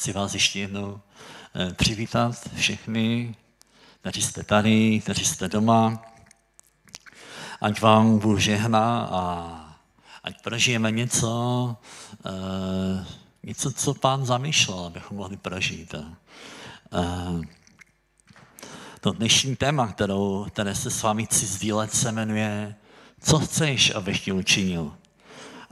[0.00, 1.00] chci vás ještě jednou
[1.54, 3.34] eh, přivítat všechny,
[4.00, 6.02] kteří jste tady, kteří jste doma.
[7.60, 9.22] Ať vám Bůh žehná a
[10.24, 11.76] ať prožijeme něco,
[12.26, 13.04] eh,
[13.42, 15.94] něco, co pán zamýšlel, abychom mohli prožít.
[15.94, 17.40] Eh,
[19.00, 22.74] to dnešní téma, kterou, které se s vámi chci sdílet, se jmenuje
[23.22, 24.96] Co chceš, abych ti učinil?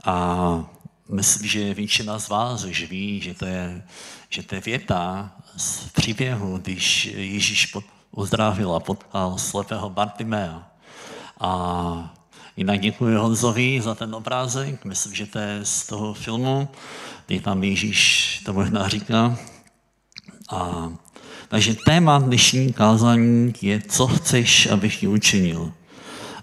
[0.05, 0.78] A
[1.09, 3.83] myslím, že většina z vás už ví, že to je,
[4.29, 7.75] že to je věta z příběhu, když Ježíš
[8.11, 10.67] uzdravil a potkal slepého Bartimea.
[11.39, 12.15] A
[12.57, 16.67] jinak děkuji Honzovi za ten obrázek, myslím, že to je z toho filmu,
[17.27, 19.37] kdy tam Ježíš to možná říká.
[20.49, 20.89] A,
[21.47, 25.73] takže téma dnešní kázání je, co chceš, abych ti učinil.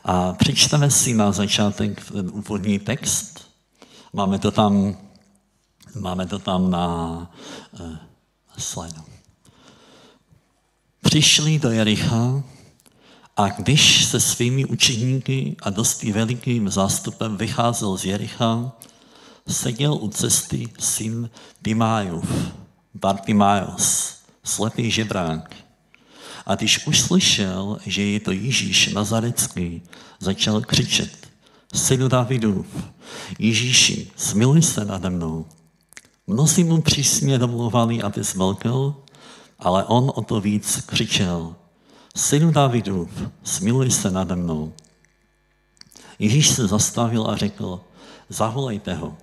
[0.04, 3.35] A přečteme si na začátek ten úvodní text,
[4.12, 4.96] Máme to tam,
[6.00, 6.86] máme to tam na
[7.80, 7.96] uh,
[8.58, 9.02] slajdu.
[11.02, 12.42] Přišli do Jericha
[13.36, 18.72] a když se svými učeníky a dosti velikým zástupem vycházel z Jericha,
[19.48, 21.30] seděl u cesty syn
[21.62, 22.52] Timájův,
[22.94, 25.56] Bartimájos, slepý žebrák.
[26.46, 29.82] A když už slyšel, že je to Ježíš Nazarecký,
[30.20, 31.25] začal křičet
[31.76, 32.66] synu Davidův,
[33.38, 35.46] Ježíši, smiluj se nade mnou.
[36.26, 38.94] Mnozí mu přísně domluvali, aby zvelkel,
[39.58, 41.54] ale on o to víc křičel.
[42.16, 43.10] Synu Davidův,
[43.44, 44.72] smiluj se nade mnou.
[46.18, 47.80] Ježíš se zastavil a řekl,
[48.28, 49.16] zavolejte ho.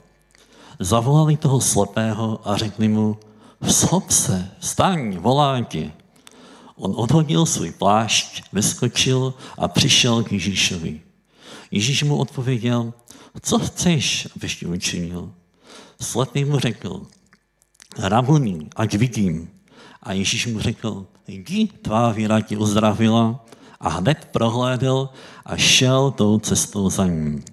[0.79, 3.17] Zavolali toho slepého a řekli mu,
[3.61, 5.91] vzhop se, vstaň, volá tě.
[6.75, 11.01] On odhodil svůj plášť, vyskočil a přišel k Ježíšovi.
[11.73, 12.93] Ježíš mu odpověděl,
[13.41, 15.33] co chceš, abych ti učinil?
[16.01, 17.01] Slepý mu řekl,
[17.97, 19.49] rabuní, ať vidím.
[20.03, 23.45] A Ježíš mu řekl, jdi, tvá víra ti uzdravila.
[23.79, 25.09] A hned prohlédl
[25.45, 27.43] a šel tou cestou za ním.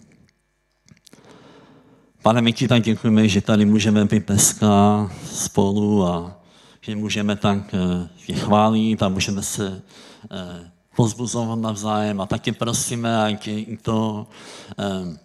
[2.23, 6.37] Pane, my ti tak děkujeme, že tady můžeme být dneska spolu a
[6.81, 9.83] že můžeme tak eh, tě chválit a můžeme se
[10.31, 13.49] eh, pozbuzovat navzájem a taky prosíme, ať
[13.83, 14.27] to
[14.77, 15.17] eh,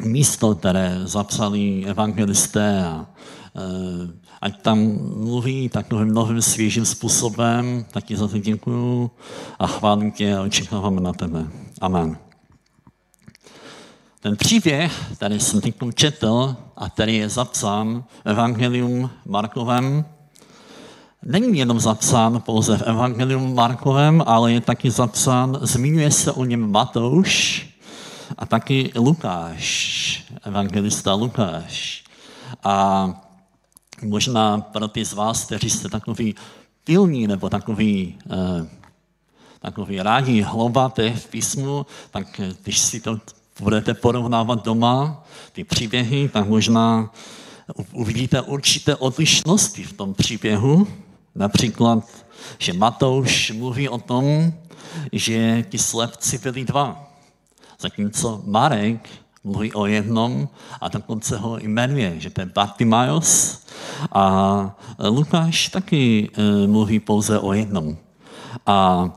[0.00, 4.08] místo, které zapsali evangelisté a eh,
[4.40, 4.78] ať tam
[5.20, 9.10] mluví takovým novým svěžím způsobem, taky za to děkuju
[9.58, 11.44] a chválím tě a očekáváme na tebe.
[11.80, 12.16] Amen.
[14.20, 20.04] Ten příběh, který jsem teď četl a který je zapsán v Evangelium Markovém,
[21.24, 26.72] není jenom zapsán pouze v Evangelium Markovém, ale je taky zapsán, zmiňuje se o něm
[26.72, 27.66] Matouš
[28.38, 32.04] a taky Lukáš, evangelista Lukáš.
[32.64, 33.08] A
[34.02, 36.34] možná pro ty z vás, kteří jste takový
[36.84, 38.68] pilní nebo takový, eh,
[39.60, 43.18] takový rádi hloubáte v písmu, tak když si to
[43.60, 47.10] budete porovnávat doma, ty příběhy, tak možná
[47.92, 50.86] uvidíte určité odlišnosti v tom příběhu,
[51.34, 52.04] Například,
[52.58, 54.52] že Matouš mluví o tom,
[55.12, 57.10] že ti slepci byli dva.
[57.80, 59.08] Zatímco Marek
[59.44, 60.48] mluví o jednom
[60.80, 63.60] a dokonce ho jmenuje, že to je Bartimaios.
[64.12, 67.96] A Lukáš taky e, mluví pouze o jednom.
[68.66, 69.08] A,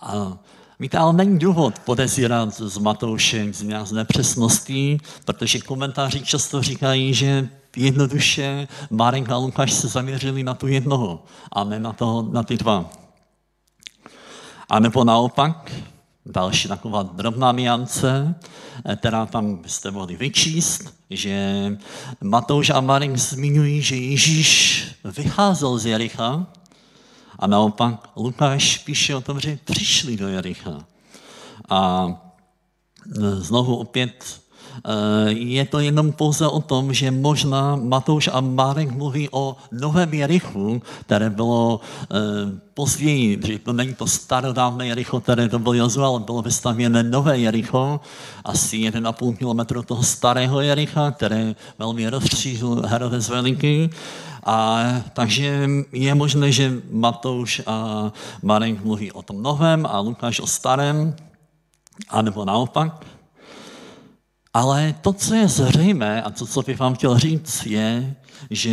[0.00, 0.38] a
[0.80, 8.68] Víte, ale není důvod podezírat z Matouše z nepřesností, protože komentáři často říkají, že jednoduše
[8.90, 12.90] Marek a Lukáš se zaměřili na tu jednoho a ne na, toho, na ty dva.
[14.68, 15.72] A nebo naopak,
[16.26, 18.34] další taková drobná niance,
[18.96, 21.78] která tam byste mohli vyčíst, že
[22.20, 26.46] Matouš a Marek zmiňují, že Ježíš vycházel z Jericha
[27.38, 30.84] a naopak Lukáš píše o tom, že přišli do Jericha.
[31.68, 32.08] A
[33.38, 34.45] znovu opět Eh,
[35.26, 40.82] je to jenom pouze o tom, že možná Matouš a Marek mluví o novém Jerichu,
[41.00, 42.16] které bylo eh,
[42.74, 47.38] později, že to není to starodávné Jericho, které to bylo Jozu, ale bylo vystavěné nové
[47.38, 48.00] Jericho,
[48.44, 53.90] asi 1,5 kilometru toho starého Jericha, které velmi rozstřížil Herodes Veliký.
[54.46, 54.78] A
[55.12, 58.12] takže je možné, že Matouš a
[58.42, 61.16] Marek mluví o tom novém a Lukáš o starém,
[62.08, 63.15] anebo naopak.
[64.56, 68.16] Ale to, co je zřejmé a to, co bych vám chtěl říct, je,
[68.50, 68.72] že,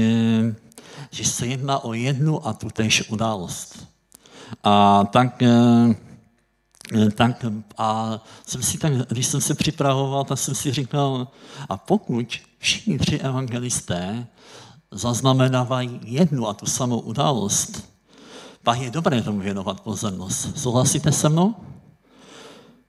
[1.12, 3.88] že se jedná o jednu a tu též událost.
[4.64, 5.96] A tak, eh,
[7.16, 7.46] tak
[7.78, 11.28] a jsem si tak, když jsem se připravoval, tak jsem si říkal,
[11.70, 14.28] a pokud všichni tři evangelisté
[14.92, 17.90] zaznamenávají jednu a tu samou událost,
[18.64, 20.58] pak je dobré tomu věnovat pozornost.
[20.58, 21.56] Souhlasíte se mnou?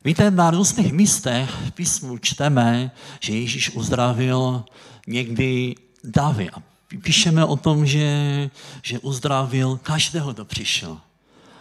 [0.05, 2.91] Víte, na různých místech v písmu čteme,
[3.21, 4.65] že Ježíš uzdravil
[5.07, 5.75] někdy
[6.05, 6.51] davy.
[6.51, 6.63] A
[7.03, 8.51] píšeme o tom, že,
[8.83, 10.99] že uzdravil každého, kdo přišel.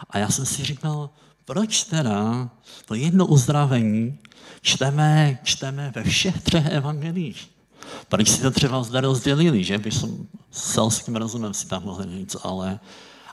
[0.10, 1.10] A já jsem si říkal,
[1.46, 2.50] proč teda
[2.86, 4.18] to jedno uzdravení
[4.62, 7.50] čteme, čteme ve všech třech evangelích?
[8.10, 12.36] Proč si to třeba zde rozdělili, že by som selským rozumem si tam mohli říct,
[12.44, 12.80] ale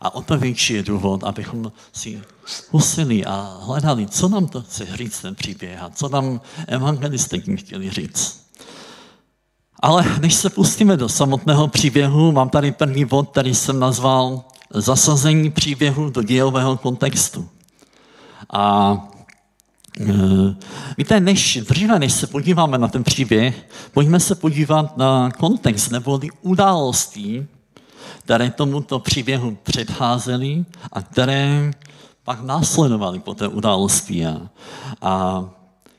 [0.00, 2.22] a o to větší je důvod, abychom si
[2.70, 7.56] usili a hledali, co nám to chce říct ten příběh a co nám evangelisté tím
[7.56, 8.40] chtěli říct.
[9.80, 14.44] Ale než se pustíme do samotného příběhu, mám tady první bod, který jsem nazval
[14.74, 17.48] zasazení příběhu do dějového kontextu.
[18.52, 18.96] A
[20.00, 20.12] e,
[20.98, 26.20] víte, než, dříve než se podíváme na ten příběh, pojďme se podívat na kontext nebo
[26.42, 27.46] události,
[28.30, 31.70] které tomuto příběhu předcházely a které
[32.24, 34.26] pak následovaly po té události.
[35.02, 35.44] A,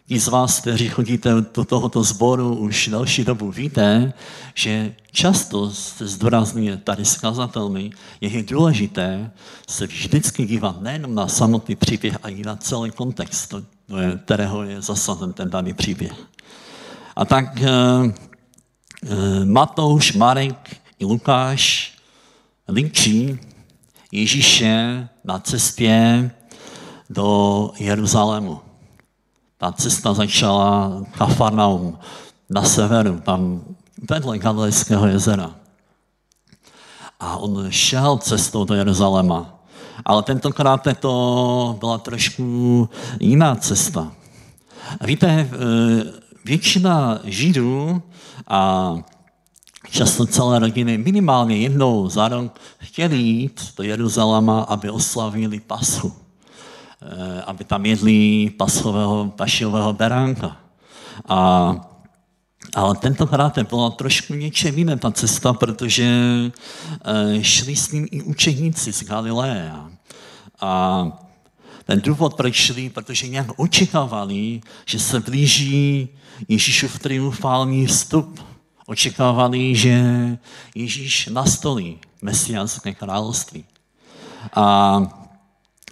[0.08, 4.14] ti z vás, kteří chodíte do tohoto sboru už další dobu, víte,
[4.56, 7.92] že často se zdůrazňuje tady skazatelný,
[8.22, 9.32] je důležité
[9.68, 13.62] se vždycky dívat nejenom na samotný příběh, ale i na celý kontext, do
[14.26, 16.16] kterého je zasazen ten daný příběh.
[17.16, 21.91] A tak e, e, Matouš, Marek i Lukáš
[22.72, 23.40] líčí
[24.12, 26.32] Ježíše na cestě
[27.10, 28.60] do Jeruzalému.
[29.58, 32.00] Ta cesta začala Kafarnaum
[32.50, 33.62] na severu, tam
[34.10, 35.56] vedle Galilejského jezera.
[37.20, 39.64] A on šel cestou do Jeruzaléma.
[40.06, 42.90] Ale tentokrát to byla trošku
[43.20, 44.12] jiná cesta.
[45.02, 45.48] Víte, e,
[46.46, 48.02] většina Židů
[48.48, 48.96] a
[49.92, 56.14] často celé rodiny minimálně jednou za rok chtěli jít do Jeruzaléma, aby oslavili Paschu.
[57.02, 60.58] Eh, aby tam jedli pasového, pašového beránka.
[61.28, 61.74] A,
[62.76, 68.94] ale tentokrát byla trošku něčem jiné ta cesta, protože eh, šli s ním i učeníci
[68.94, 69.72] z Galileje.
[70.62, 71.04] A
[71.86, 76.10] ten důvod, proč šli, protože nějak očekávali, že se blíží
[76.48, 78.40] Ježíšův triumfální vstup
[78.92, 79.96] očekávali, že
[80.76, 83.64] Ježíš nastolí mesiánské království.
[84.56, 84.66] A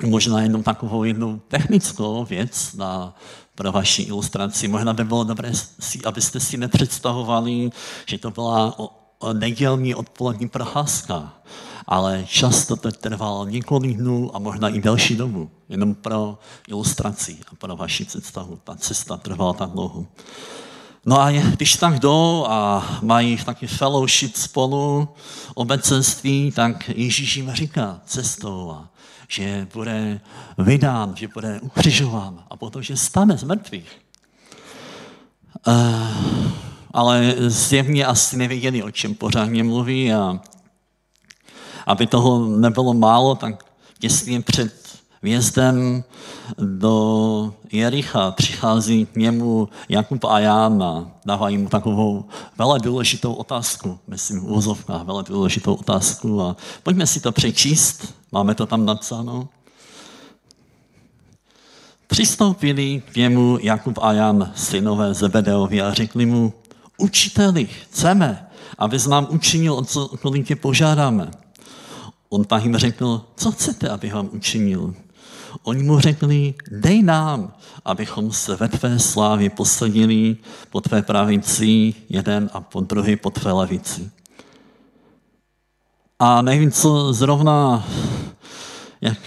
[0.03, 3.15] možná jenom takovou jednu technickou věc na,
[3.55, 4.67] pro vaši ilustraci.
[4.67, 7.69] Možná by bylo dobré, si, abyste si nepředstavovali,
[8.05, 11.33] že to byla o, o nedělní odpolední procházka,
[11.87, 16.37] ale často to trvalo několik dnů a možná i delší dobu, jenom pro
[16.67, 18.59] ilustraci a pro vaši představu.
[18.63, 20.05] Ta cesta trvala tak dlouho.
[21.05, 25.09] No a když tam jdou a mají taky fellowship spolu,
[25.55, 28.89] obecenství, tak Ježíš jim říká cestou, a
[29.27, 30.21] že bude
[30.57, 34.01] vydán, že bude ukřižován a potom, že stane z mrtvých.
[35.67, 36.51] Uh,
[36.91, 40.39] ale zjevně asi nevěděli, o čem pořádně mluví a
[41.85, 43.63] aby toho nebylo málo, tak
[43.99, 44.88] těsně před
[45.21, 46.03] Vjezdem
[46.57, 52.25] do Jericha přichází k němu Jakub a Ján a dávají mu takovou
[52.57, 58.55] velmi důležitou otázku, myslím v úzovkách, velmi důležitou otázku a pojďme si to přečíst, máme
[58.55, 59.47] to tam napsáno.
[62.07, 66.53] Přistoupili k němu Jakub a Jan, synové Zebedeovi a řekli mu,
[66.97, 68.47] učiteli, chceme,
[68.77, 71.31] abys nám učinil, o cokoliv tě požádáme.
[72.29, 74.93] On pak jim řekl, co chcete, aby vám učinil?
[75.63, 77.53] Oni mu řekli, dej nám,
[77.85, 80.37] abychom se ve tvé slávě posadili
[80.69, 84.11] po tvé pravici, jeden a po druhý po tvé levici.
[86.19, 87.87] A nevím, co zrovna,
[89.01, 89.17] jak,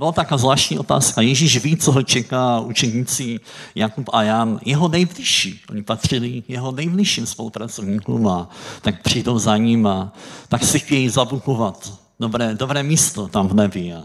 [0.00, 1.20] byla taková zvláštní otázka.
[1.20, 3.40] Ježíš ví, co ho čeká učeníci
[3.74, 5.60] Jakub a Jan, jeho nejbližší.
[5.70, 8.48] Oni patřili jeho nejbližším spolupracovníkům a
[8.82, 10.12] tak přijdou za ním a
[10.48, 13.92] tak si chtějí zabukovat dobré, dobré místo tam v nebi.
[13.92, 14.02] A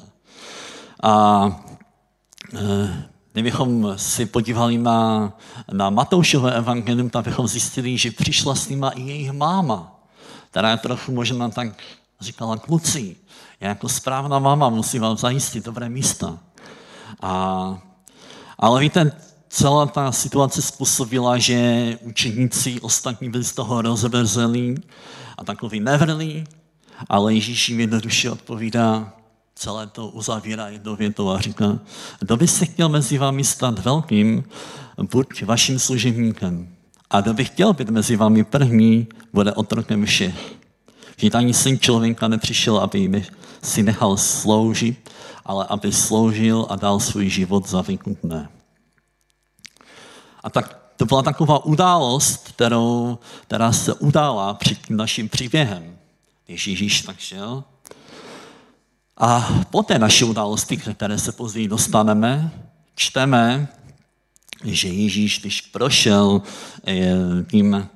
[1.04, 1.46] a
[3.34, 5.34] kdybychom si podívali na,
[5.72, 10.00] na Matoušové evangelium, tak bychom zjistili, že přišla s nima i jejich máma,
[10.50, 11.68] která je trochu možná tak
[12.20, 13.16] říkala, kluci,
[13.60, 16.40] já jako správná máma musím vám zajistit dobré místa.
[17.22, 17.78] A,
[18.60, 19.12] ale víte,
[19.50, 24.76] celá ta situace způsobila, že učeníci ostatní byli z toho rozvezelí
[25.38, 26.44] a takový nevrlí,
[27.10, 29.14] ale Ježíš jim jednoduše odpovídá,
[29.56, 31.80] celé to uzavírá jednou větou a říká,
[32.20, 34.44] kdo by se chtěl mezi vámi stát velkým,
[35.12, 36.76] buď vaším služebníkem.
[37.10, 40.56] A kdo by chtěl být mezi vámi první, bude otrokem všech.
[41.18, 43.26] Že ani syn člověka nepřišel, aby
[43.64, 45.12] si nechal sloužit,
[45.46, 48.50] ale aby sloužil a dal svůj život za vykupné.
[50.44, 55.98] A tak to byla taková událost, kterou, která se udála před tím naším příběhem.
[56.48, 57.64] Ježíš tak šel.
[59.18, 62.52] A po té naší události, které se později dostaneme,
[62.96, 63.68] čteme,
[64.64, 66.42] že Ježíš, když prošel
[66.88, 67.16] eh,
[67.52, 67.88] tím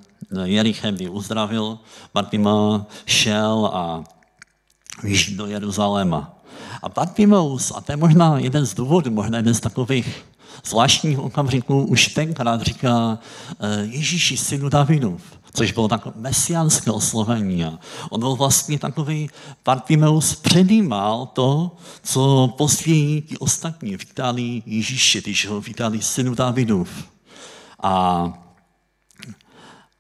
[0.43, 1.79] Jerichem, kdy uzdravil
[2.13, 4.03] Bartima, šel a
[5.03, 6.35] vyšel do Jeruzaléma.
[6.81, 10.25] A Bartimeus, a to je možná jeden z důvodů, možná jeden z takových
[10.65, 13.19] zvláštních okamžiků, už tenkrát říká
[13.59, 15.21] eh, Ježíši, synu Davidův,
[15.53, 17.65] což bylo takové mesiánské oslovení.
[18.09, 19.29] On byl vlastně takový,
[19.65, 21.71] Bartimeus předjímal to,
[22.03, 26.89] co později ti ostatní vítali Ježíši, když ho vítali synu Davidův.
[27.83, 28.33] A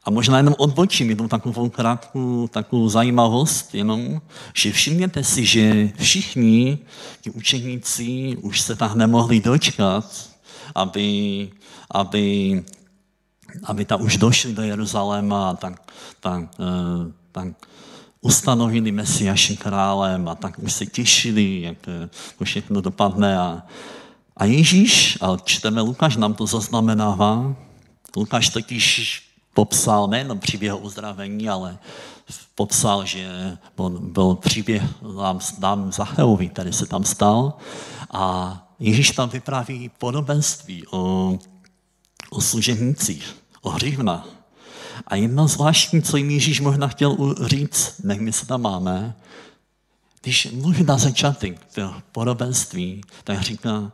[0.03, 4.21] a možná jenom odbočím jednu takovou krátkou takovou zajímavost, jenom,
[4.53, 6.77] že všimněte si, že všichni
[7.21, 10.29] ti učeníci už se tak nemohli dočkat,
[10.75, 11.49] aby,
[11.91, 12.63] aby,
[13.63, 17.47] aby tam už došli do Jeruzaléma a tak, tak, eh, tak
[18.21, 21.77] ustanovili Mesiáši králem a tak už se těšili, jak
[22.37, 23.37] to všechno dopadne.
[23.39, 23.63] A,
[24.37, 27.55] a Ježíš, a čteme Lukáš, nám to zaznamenává,
[28.15, 29.21] Lukáš totiž
[29.53, 31.77] popsal nejenom příběh uzdravení, ale
[32.55, 33.57] popsal, že
[33.99, 34.83] byl příběh
[35.15, 37.53] nám, nám Zacheovi, který se tam stal.
[38.11, 41.39] A Ježíš tam vypráví podobenství o,
[42.29, 44.27] o služebnicích, o hřívna.
[45.07, 49.15] A jedno zvláštní, co jim Ježíš možná chtěl říct, nech my se tam máme,
[50.21, 51.67] když mluví na začátek
[52.11, 53.91] podobenství, tak říká,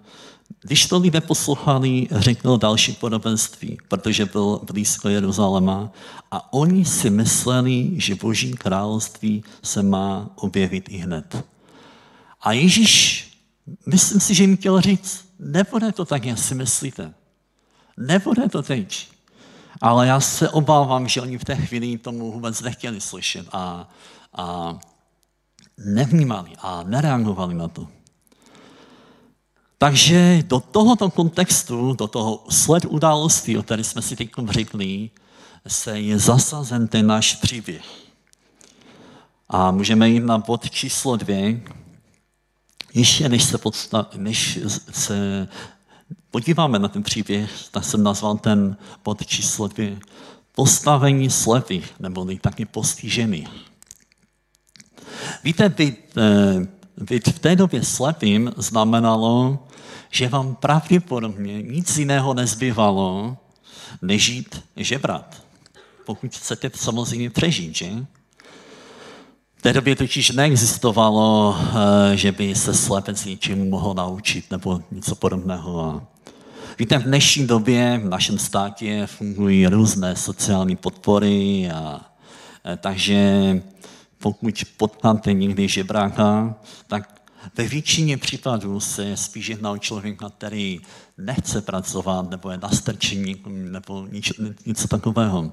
[0.61, 5.91] když to lidé poslouchali, řekl další podobenství, protože byl blízko Jeruzaléma
[6.31, 11.45] a oni si mysleli, že Boží království se má objevit i hned.
[12.41, 13.25] A Ježíš,
[13.85, 17.13] myslím si, že jim chtěl říct, nebude to tak, jak si myslíte.
[17.97, 19.09] Nebude to teď.
[19.81, 23.89] Ale já se obávám, že oni v té chvíli tomu vůbec nechtěli slyšet a,
[24.33, 24.77] a
[25.77, 27.87] nevnímali a nereagovali na to.
[29.77, 35.09] Takže do tohoto kontextu, do toho sled událostí, o které jsme si teď řekli,
[35.67, 37.85] se je zasazen ten náš příběh.
[39.49, 41.61] A můžeme jít na bod číslo dvě.
[42.93, 44.59] Ještě než se, podsta- než
[44.91, 45.47] se
[46.31, 49.99] podíváme na ten příběh, tak jsem nazval ten bod číslo dvě.
[50.55, 53.49] Postavení slepých, nebo taky postižených.
[55.43, 56.67] Víte, být, eh,
[57.03, 59.59] být v té době slepým znamenalo,
[60.09, 63.37] že vám pravděpodobně nic jiného nezbývalo,
[64.01, 65.43] než žít žebrat.
[66.05, 68.05] Pokud chcete samozřejmě přežít, že?
[69.65, 76.07] Té době totiž neexistovalo, eh, že by se slepec něčemu mohl naučit nebo něco podobného.
[76.79, 82.01] Víte, v dnešní době v našem státě fungují různé sociální podpory a
[82.65, 83.61] eh, takže
[84.17, 86.55] pokud potkáte někdy žebráka,
[86.87, 87.21] tak
[87.57, 90.79] ve většině případů se spíš jedná o člověka, který
[91.17, 94.33] nechce pracovat, nebo je nastrčený, nebo něco,
[94.65, 95.51] něco takového.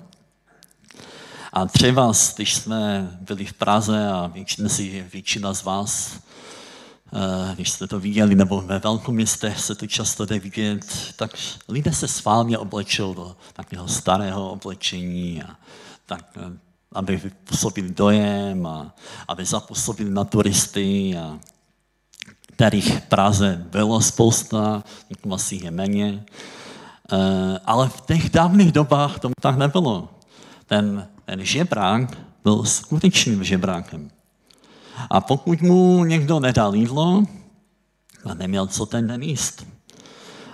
[1.53, 6.21] A třeba, když jsme byli v Praze a většina, si, většina z vás,
[7.13, 11.31] eh, když jste to viděli, nebo ve velkoměstech se to často jde vidět, tak
[11.69, 15.57] lidé se sválně oblečou do takového starého oblečení a
[16.07, 16.59] tak eh,
[16.95, 18.95] aby působili dojem a
[19.29, 21.39] aby zapůsobili na turisty a
[22.53, 24.85] kterých v Praze bylo spousta,
[25.35, 26.25] asi je méně.
[27.13, 30.09] Eh, ale v těch dávných dobách tomu tak nebylo.
[30.67, 34.11] Ten, ten žebrák byl skutečným žebrákem.
[35.11, 37.25] A pokud mu někdo nedal jídlo,
[38.25, 39.67] a neměl co ten den jíst.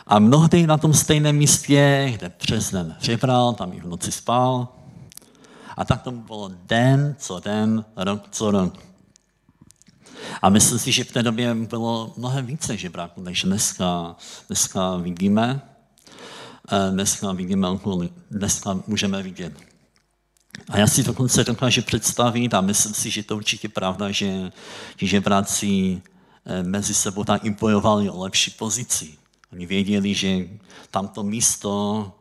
[0.07, 4.69] A mnohdy na tom stejném místě, kde přes den žebral, tam i v noci spal.
[5.77, 8.79] A tak to bylo den co den, rok co rok.
[10.43, 14.17] A myslím si, že v té době bylo mnohem více žebráků, než dneska,
[14.49, 15.61] dneska vidíme.
[16.73, 17.69] Eh, dneska vidíme
[18.31, 19.53] dneska můžeme vidět.
[20.69, 24.51] A já si dokonce dokážu představit, a myslím si, že to určitě pravda, že
[24.97, 26.03] žebráci
[26.47, 29.15] eh, mezi sebou tak i bojovali o lepší pozici.
[29.53, 30.49] Oni věděli, že
[30.91, 32.13] tamto místo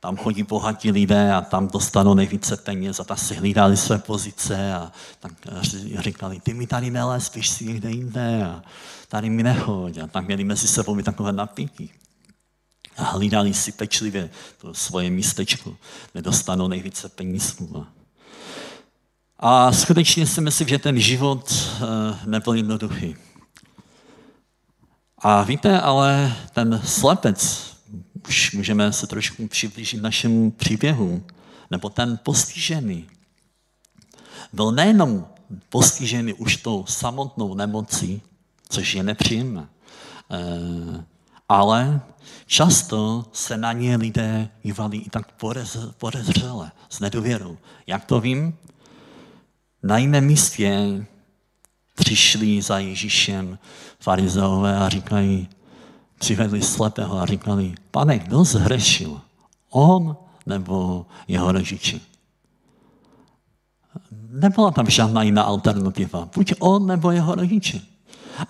[0.00, 4.74] tam chodí bohatí lidé a tam dostanou nejvíce peněz a tak si hlídali své pozice
[4.74, 5.32] a tak
[5.98, 8.62] říkali, ty mi tady nelez, spíš si někde jinde a
[9.08, 9.98] tady mi nechoď.
[9.98, 11.90] A tak měli mezi sebou takové napětí.
[12.96, 15.76] A hlídali si pečlivě to svoje místečko,
[16.12, 17.86] kde dostanou nejvíce penězů.
[19.38, 21.54] A skutečně si myslím, že ten život
[22.24, 23.16] nebyl jednoduchý.
[25.18, 27.66] A víte, ale ten slepec,
[28.28, 31.22] už můžeme se trošku přiblížit našemu příběhu,
[31.70, 33.06] nebo ten postižený,
[34.52, 35.26] byl nejenom
[35.68, 38.22] postižený už tou samotnou nemocí,
[38.68, 39.68] což je nepříjemné,
[40.30, 41.04] eh,
[41.48, 42.00] ale
[42.46, 45.32] často se na ně lidé dívali i tak
[45.98, 47.58] podezřele, s nedůvěrou.
[47.86, 48.54] Jak to vím?
[49.82, 50.80] Na jiném místě
[51.94, 53.58] přišli za Ježíšem
[54.00, 55.48] farizeové a říkají,
[56.18, 59.20] přivedli slepého a říkali, pane, kdo zhrešil?
[59.70, 62.00] On nebo jeho rodiči?
[64.30, 66.28] Nebyla tam žádná jiná alternativa.
[66.34, 67.80] Buď on nebo jeho rodiče.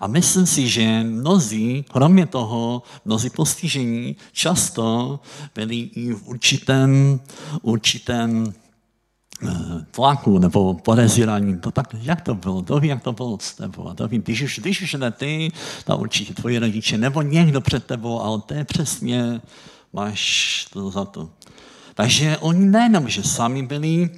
[0.00, 5.20] A myslím si, že mnozí, kromě toho, mnozí postižení často
[5.54, 7.20] byli i v určitém,
[7.62, 8.54] určitém
[9.42, 13.54] Eh, tlaku nebo podezírání, to tak, jak to bylo, to ví, jak to bylo s
[13.54, 13.88] tebou.
[13.88, 15.52] A to ví, když už, když už ne ty,
[15.84, 19.40] to určitě tvoji rodiče, nebo někdo před tebou, ale to je přesně,
[19.92, 21.30] máš to za to.
[21.94, 24.10] Takže oni nejenom, že sami byli,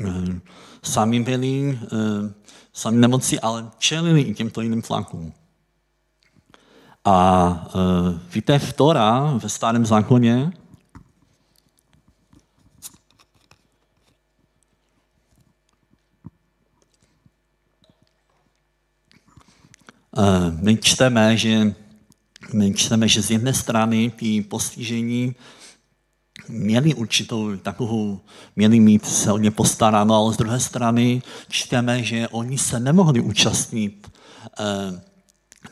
[0.00, 0.40] eh,
[0.82, 2.32] sami byli, eh,
[2.74, 5.32] sami nemoci, ale čelili i těmto jiným tlakům.
[7.04, 7.68] A
[8.34, 10.52] víte, v Tora, ve starém zákoně,
[20.60, 21.74] My čteme, že,
[22.52, 25.34] my čteme, že z jedné strany ty postižení
[26.48, 28.20] měli určitou takovou,
[28.56, 33.20] měli mít se o ně postaráno, ale z druhé strany čteme, že oni se nemohli
[33.20, 34.10] účastnit
[34.60, 35.00] eh,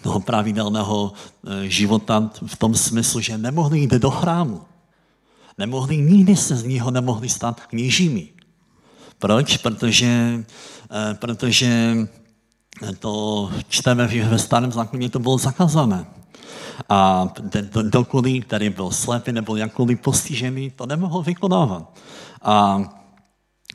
[0.02, 4.62] toho pravidelného eh, života v tom smyslu, že nemohli jít do chrámu.
[5.58, 8.28] Nemohli, nikdy se z něho nemohli stát kněžími.
[9.18, 9.56] Proč?
[9.56, 10.44] Protože,
[10.90, 11.96] eh, protože
[12.98, 16.06] to čteme ve starém zákoně, to bylo zakázané.
[16.88, 21.98] A ten kdokoliv, který byl slepý nebo jakkoliv postižený, to nemohl vykonávat.
[22.42, 22.80] A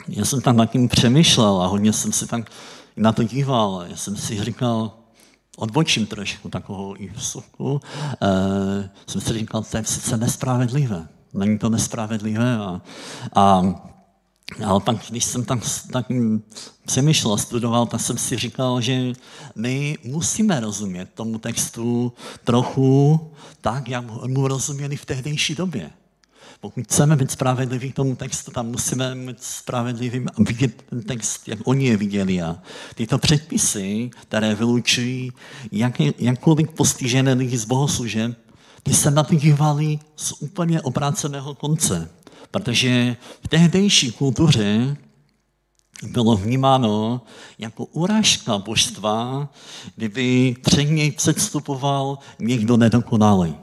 [0.08, 2.50] já jsem tam nad tím přemýšlel a hodně jsem si tak
[2.96, 3.84] na to díval.
[3.88, 4.92] Já jsem si říkal,
[5.56, 7.80] odbočím trošku takovou i vsuvku,
[8.22, 11.08] e, jsem si říkal, to je sice nespravedlivé.
[11.34, 12.56] Není to nespravedlivé.
[12.56, 12.80] A,
[13.34, 13.62] a
[14.64, 15.60] ale pak, když jsem tam
[15.92, 16.06] tak
[16.86, 19.12] přemýšlel studoval, tak jsem si říkal, že
[19.54, 22.12] my musíme rozumět tomu textu
[22.44, 23.20] trochu
[23.60, 25.90] tak, jak mu rozuměli v tehdejší době.
[26.60, 31.48] Pokud chceme být spravedliví k tomu textu, tam musíme být spravedliví a vidět ten text,
[31.48, 32.42] jak oni je viděli.
[32.42, 32.58] A
[32.94, 35.32] tyto předpisy, které vylučují
[35.72, 38.38] jak, jakkoliv postižené lidi z bohoslužeb,
[38.82, 39.26] ty se na
[40.16, 42.10] z úplně obráceného konce.
[42.50, 44.96] Protože v tehdejší kultuře
[46.02, 47.20] bylo vnímáno
[47.58, 49.48] jako urážka božstva,
[49.96, 53.56] kdyby před něj předstupoval někdo nedokonalý.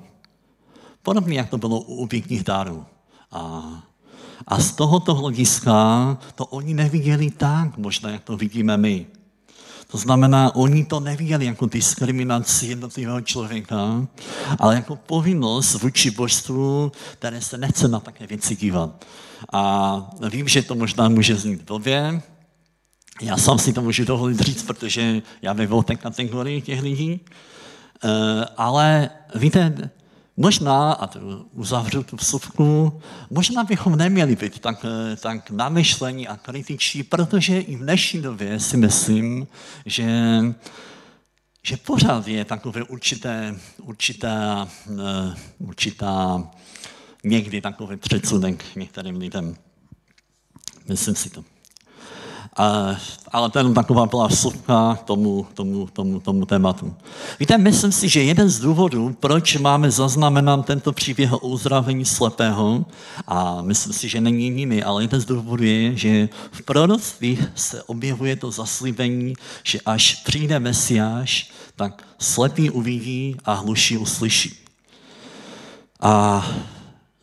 [1.03, 2.85] Podobně, jak to bylo u obětních dárů.
[3.31, 3.63] A,
[4.47, 9.05] a z tohoto hlediska to oni neviděli tak, možná jak to vidíme my.
[9.95, 14.07] To znamená, oni to neviděli jako diskriminaci jednotlivého člověka,
[14.59, 19.05] ale jako povinnost vůči božstvu, které se nechce na také věci dívat.
[19.53, 22.21] A vím, že to možná může znít blbě,
[23.21, 27.19] já sám si to můžu dovolit říct, protože já bych byl té kategorii těch lidí,
[28.03, 28.09] eh,
[28.57, 29.89] ale víte,
[30.37, 31.19] Možná, a to
[31.51, 34.85] uzavřu tu vsuvku, možná bychom neměli být tak,
[35.21, 39.47] tak namyšlení a kritičtí, protože i v dnešní době si myslím,
[39.85, 40.05] že,
[41.63, 46.43] že pořád je takové určité, určitá, eh, určitá
[47.23, 49.55] někdy takový předsudek některým lidem.
[50.87, 51.54] Myslím si to
[52.55, 56.93] ale to je taková byla vsuvka tomu, tomu, tomu, tomu tématu.
[57.39, 62.85] Víte, myslím si, že jeden z důvodů, proč máme zaznamenat tento příběh o uzdravení slepého,
[63.27, 67.83] a myslím si, že není jediný, ale jeden z důvodů je, že v proroctví se
[67.83, 74.53] objevuje to zaslíbení, že až přijde Mesiáš, tak slepý uvidí a hluší uslyší.
[75.99, 76.45] A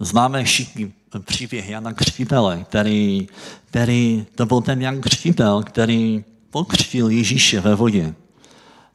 [0.01, 3.27] známe všichni příběh Jana Křtitele, který,
[3.65, 8.15] který, to byl ten Jan Křtitel, který pokřtil Ježíše ve vodě,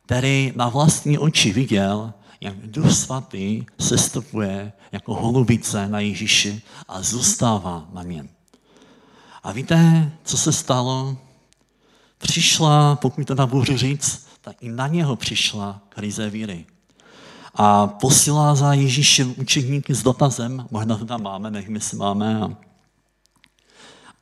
[0.06, 7.02] který na vlastní oči viděl, jak Duch Svatý se stupuje jako holubice na Ježíši a
[7.02, 8.30] zůstává na něm.
[9.44, 11.18] A víte, co se stalo?
[12.18, 16.66] Přišla, pokud to budu říct, tak i na něho přišla krize víry
[17.56, 22.42] a posílá za Ježíšem učeníky s dotazem, možná to tam máme, nevím, jestli máme.
[22.42, 22.50] A,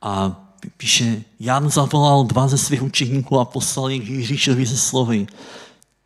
[0.02, 0.36] a
[0.76, 5.26] píše, Jan zavolal dva ze svých učeníků a poslal jich Ježíšovi ze slovy.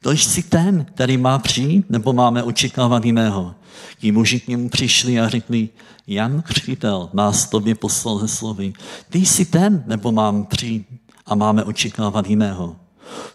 [0.03, 3.55] To jsi ten, který má přijít, nebo máme očekávat jiného?
[3.99, 5.69] Ti muži k němu přišli a řekli,
[6.07, 8.73] Jan Křtitel nás tobě poslal ze slovy.
[9.11, 10.87] Ty jsi ten, nebo mám přijít
[11.27, 12.77] a máme očekávat jiného?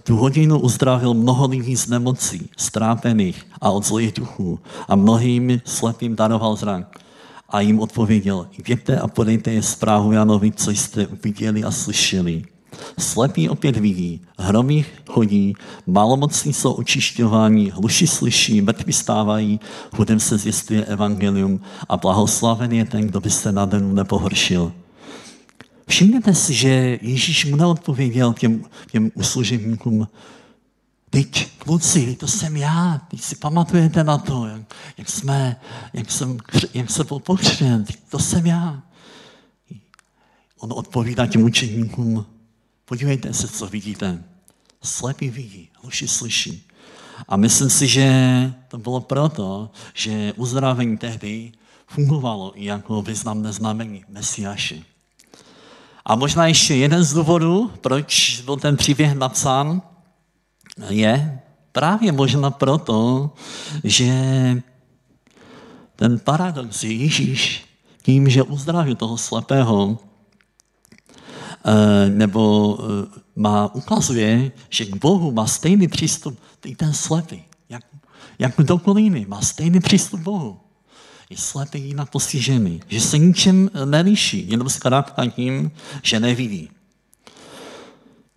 [0.03, 6.15] Tu hodinu uzdravil mnoho lidí z nemocí, strápených a od zlých duchů a mnohým slepým
[6.15, 6.99] daroval zrak.
[7.49, 12.43] A jim odpověděl, jděte a podejte je zprávu Janovi, co jste viděli a slyšeli.
[12.99, 15.53] Slepí opět vidí, hromí chodí,
[15.87, 19.59] malomocní jsou očišťováni, hluši slyší, mrtví stávají,
[19.95, 21.59] chudem se zvěstuje evangelium
[21.89, 24.71] a blahoslaven je ten, kdo by se na denu nepohoršil.
[25.87, 30.07] Všimněte si, že Ježíš mu neodpověděl těm, těm uslužebníkům,
[31.09, 34.61] teď kluci, to jsem já, teď si pamatujete na to, jak,
[34.97, 35.55] jak, jsme,
[35.93, 36.37] jak, jsem,
[36.73, 38.83] jak se byl pokřtěn, to jsem já.
[40.59, 42.25] On odpovídá těm učeníkům,
[42.85, 44.23] podívejte se, co vidíte.
[44.83, 46.67] Slepí vidí, hluši slyší.
[47.27, 51.51] A myslím si, že to bylo proto, že uzdravení tehdy
[51.87, 54.83] fungovalo i jako významné znamení Mesiáši.
[56.05, 59.81] A možná ještě jeden z důvodů, proč byl ten příběh napsán,
[60.89, 61.41] je
[61.71, 63.31] právě možná proto,
[63.83, 64.13] že
[65.95, 67.65] ten paradox je Ježíš
[68.03, 69.99] tím, že uzdravil toho slepého,
[71.65, 77.83] eh, nebo eh, má, ukazuje, že k Bohu má stejný přístup i ten slepý, jak,
[78.39, 80.64] jak kdokoliv jiný, má stejný přístup k Bohu
[81.35, 85.71] slepý jinak postižený, že se ničem neliší, jenom zkrátka tím,
[86.03, 86.69] že nevidí.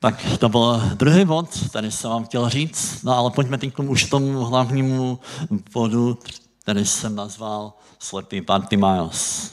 [0.00, 4.04] Tak to byl druhý bod, který jsem vám chtěl říct, no ale pojďme teď už
[4.04, 5.18] k tomu hlavnímu
[5.72, 6.18] bodu,
[6.62, 9.52] který jsem nazval slepý Bartimaeus.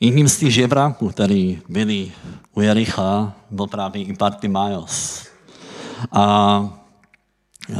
[0.00, 2.12] Jedním z těch žebráků, který byli
[2.54, 5.26] u Jericha, byl právě i Bartimaeus.
[6.12, 6.78] A
[7.70, 7.74] e,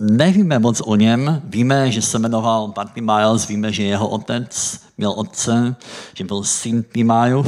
[0.00, 5.76] Nevíme moc o něm, víme, že se jmenoval Bartimaeus, víme, že jeho otec měl otce,
[6.14, 7.46] že byl syn Timájův.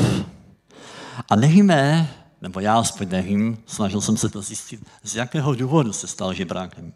[1.29, 2.11] A nevíme,
[2.43, 6.93] nebo já aspoň nevím, snažil jsem se to zjistit, z jakého důvodu se stal žebrákem.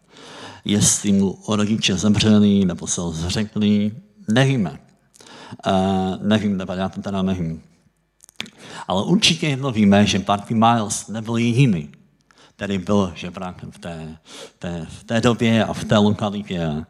[0.65, 3.91] Jestli mu rodiče zemřeli, nebo se ho zřekli,
[4.27, 4.79] nevíme.
[5.67, 7.61] Uh, nevím, nebo já to teda nevím.
[8.87, 11.89] Ale určitě jedno víme, že Bartimaeus nebyl jediný,
[12.55, 14.17] který byl žebrákem v té,
[14.59, 16.85] té, v té době a v té lokalitě.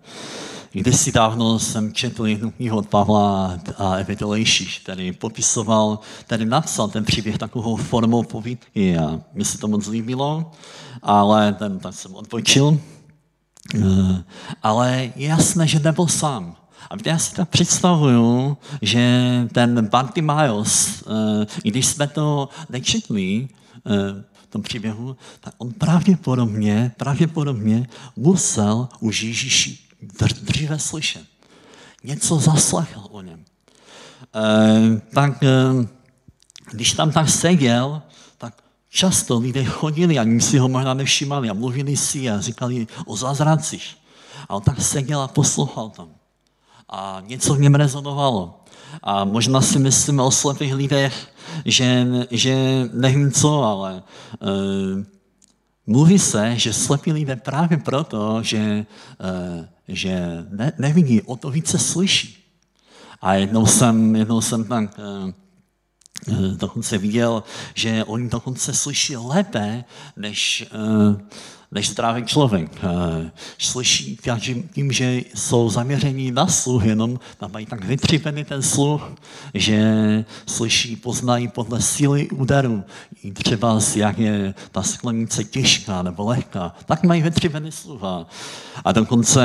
[0.71, 6.87] Když si dávno jsem četl jednu knihu od Pavla a Evidolejšíš, který popisoval, který napsal
[6.87, 10.51] ten příběh takovou formou povídky a mi se to moc líbilo,
[11.01, 12.79] ale ten, tak jsem odpočil.
[13.75, 14.23] Eh,
[14.63, 16.55] ale je jasné, že nebyl sám.
[16.89, 19.21] A já si tak představuju, že
[19.53, 23.47] ten Bartimaeus, eh, když jsme to nečetli,
[23.85, 24.23] eh,
[24.55, 29.77] tom příběhu, tak on pravděpodobně, pravděpodobně musel už Ježíši
[30.41, 31.23] dříve slyšet.
[32.03, 33.45] Něco zaslechl o něm.
[34.35, 35.49] E, tak e,
[36.71, 38.01] když tam tak seděl,
[38.37, 42.87] tak často lidé chodili a ani si ho možná nevšimali a mluvili si a říkali
[43.05, 43.95] o zázracích.
[44.47, 46.07] A on tak seděl a poslouchal tam.
[46.89, 48.63] A něco v něm rezonovalo.
[49.03, 51.34] A možná si myslíme o slepých lidech,
[51.65, 52.55] že, že
[52.93, 54.03] nevím co, ale
[54.39, 55.03] uh,
[55.87, 58.85] mluví se, že slepí lidé právě proto, že,
[59.57, 62.43] uh, že ne, nevidí, o to více slyší.
[63.21, 65.31] A jednou jsem, jednou jsem tak uh,
[66.57, 69.83] dokonce viděl, že oni dokonce slyší lépe,
[70.15, 70.67] než,
[71.75, 72.71] než zdravý člověk.
[72.83, 74.17] Eh, slyší
[74.73, 79.11] tím, že jsou zaměření na sluch, jenom tam mají tak vytřipený ten sluch,
[79.53, 79.79] že
[80.45, 82.83] slyší, poznají podle síly úderu.
[83.23, 88.01] I třeba, jak je ta sklenice těžká nebo lehká, tak mají vytřipený sluch.
[88.85, 89.43] A dokonce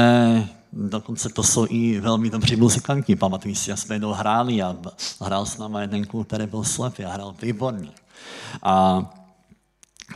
[0.72, 3.16] Dokonce to jsou i velmi dobří muzikanti.
[3.16, 4.76] Pamatuju si, jak jsme jednou hráli a
[5.20, 7.88] hrál s náma jeden kluk, který byl slepý a hrál výborně.
[8.62, 9.02] A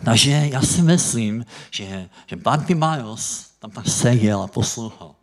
[0.04, 5.14] takže já si myslím, že, že Bartimaeus tam tak seděl a poslouchal.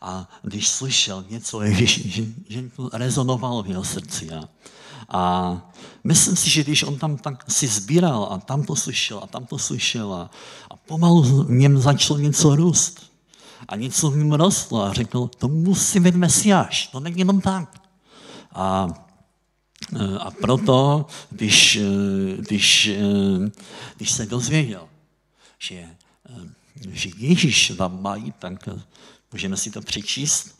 [0.00, 4.30] A když slyšel něco Ježíši, že, že to rezonovalo v jeho srdci.
[4.30, 4.48] A,
[5.08, 5.56] a
[6.04, 9.46] myslím si, že když on tam tak si sbíral a tam to slyšel a tam
[9.46, 10.30] to slyšel a,
[10.70, 13.12] a pomalu v něm začalo něco růst.
[13.68, 17.80] A něco v něm rostlo a řekl, to musí být Mesiáš, to není jenom tak.
[18.54, 18.88] A
[20.20, 23.50] a proto, když, eh, když, eh,
[23.96, 24.88] když se dozvěděl,
[25.58, 25.84] že,
[26.92, 28.68] že Ježíš vám má jít, tak
[29.32, 30.56] můžeme si to přečíst.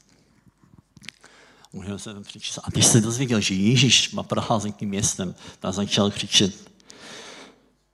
[1.72, 2.58] Můžeme se přečíst.
[2.64, 6.70] A když se dozvěděl, že Ježíš má procházet tím městem, tak začal křičet.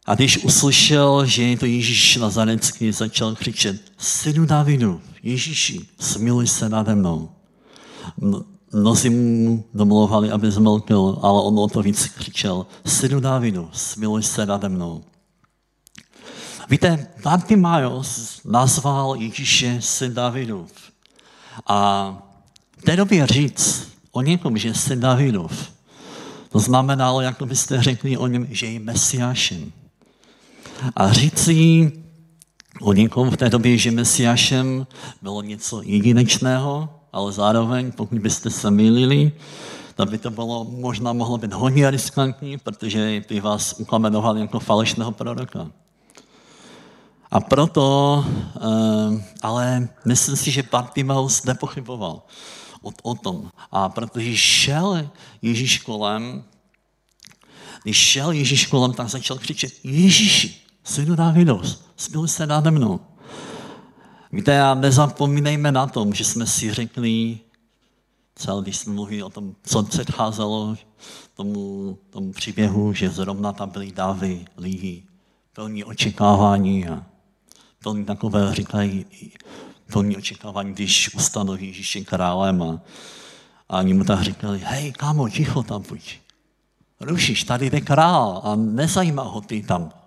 [0.06, 6.68] A když uslyšel, že je to Ježíš Nazarecký, začal křičet, synu Davidu, Ježíši, smiluj se
[6.68, 7.30] nade mnou.
[8.72, 14.46] Mnozí mu domlouvali, aby zmlkl, ale on o to víc křičel, synu Davidu, smiluj se
[14.46, 15.04] nade mnou.
[16.68, 20.72] Víte, Bartimaios nazval Ježíše syn Davidův.
[21.66, 22.10] A
[22.78, 25.72] v té době říct o někom, že je syn Davidův,
[26.48, 29.72] to znamenalo, jako byste řekli o něm, že je mesiášem.
[30.96, 31.92] A říci
[32.80, 34.86] o někom v té době, že mesiášem
[35.22, 39.32] bylo něco jedinečného, ale zároveň, pokud byste se mýlili,
[39.94, 45.12] tak by to bylo, možná mohlo být hodně riskantní, protože by vás ukamenovali jako falešného
[45.12, 45.70] proroka.
[47.30, 48.24] A proto,
[48.56, 52.22] eh, ale myslím si, že Bartimaus nepochyboval
[52.82, 53.50] o, o tom.
[53.70, 55.10] A protože šel
[55.42, 56.44] Ježíš kolem,
[57.82, 61.62] když šel Ježíš kolem, tak začal křičet, Ježíši, synu Davidov,
[61.96, 63.00] smiluj se nade mnou.
[64.34, 67.38] Víte, a nezapomínejme na tom, že jsme si řekli,
[68.34, 70.76] celý, když jsme mluvili o tom, co předcházelo
[71.34, 75.02] tomu, tomu příběhu, že zrovna tam byly davy, lidi,
[75.52, 77.04] plní očekávání a
[77.82, 79.06] plní takové, říkají,
[79.92, 82.80] plní očekávání, když ustanoví Ježíše králem a,
[83.68, 86.18] a oni mu tak říkali, hej, kámo, ticho tam buď.
[87.00, 90.01] Rušíš, tady jde král a nezajímá ho ty tam.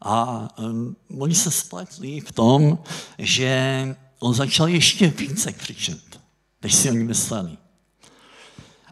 [0.00, 2.78] A um, oni se spletli v tom,
[3.18, 6.20] že on začal ještě více křičet,
[6.62, 7.56] než si oni mysleli.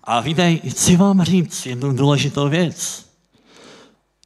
[0.05, 3.07] A víte, chci vám říct jednu důležitou věc.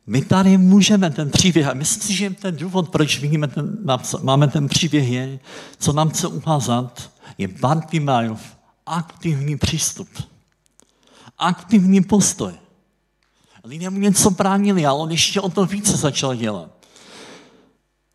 [0.07, 3.79] My tady můžeme ten příběh, a myslím si, že ten důvod, proč vidíme ten,
[4.23, 5.39] máme ten příběh, je,
[5.79, 8.41] co nám chce ukázat, je Bartimajov
[8.87, 10.09] aktivní přístup.
[11.39, 12.53] Aktivní postoj.
[13.65, 16.71] Lidé mu něco bránili, ale on ještě o to více začal dělat.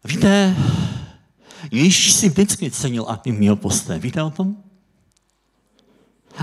[0.04, 0.56] Víte,
[1.72, 4.00] Ježíš si vždycky cenil aktivního postoje.
[4.00, 4.56] Víte o tom?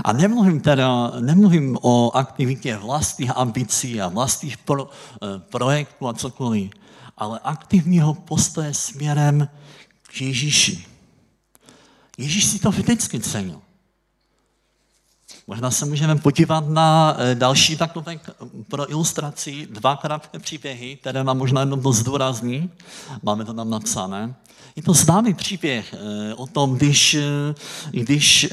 [0.03, 6.71] A nemluvím teda, nemluvím o aktivitě vlastních ambicí a vlastních pro, eh, projektů a cokoliv,
[7.17, 9.47] ale aktivního postoje směrem
[10.01, 10.85] k Ježíši.
[12.17, 13.61] Ježíš si to vždycky cenil.
[15.47, 18.19] Možná se můžeme podívat na eh, další takové
[18.73, 22.69] pro ilustraci dva krátké příběhy, které nám možná jenom to zdůrazní.
[23.23, 24.35] Máme to tam napsané.
[24.75, 27.17] Je to známý příběh eh, o tom, když,
[27.91, 28.47] když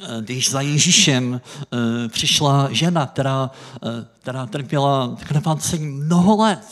[0.00, 3.50] Eh, když za Ježíšem eh, přišla žena, která,
[3.82, 6.66] eh, která trpěla krvácením mnoho let.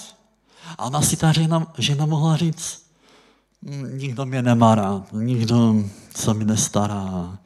[0.79, 2.83] A ona si ta žena, žena mohla říct,
[3.63, 5.75] hm, nikdo mě nemá rád, nikdo
[6.17, 7.39] se mi nestará.